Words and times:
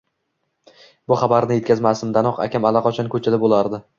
Bu 1.11 1.17
xabarni 1.23 1.59
etkazmasimdanoq 1.61 2.41
akam 2.47 2.67
allaqachon 2.71 3.15
ko`chada 3.17 3.43
bo`lardi 3.47 3.83